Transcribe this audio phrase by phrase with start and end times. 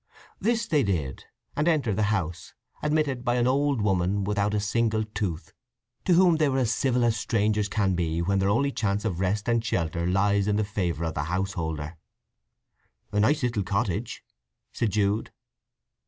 [0.39, 1.25] This they did,
[1.55, 5.53] and entered the house, admitted by an old woman without a single tooth,
[6.05, 9.19] to whom they were as civil as strangers can be when their only chance of
[9.19, 11.97] rest and shelter lies in the favour of the householder.
[13.11, 14.23] "A nice little cottage,"
[14.73, 15.31] said Jude.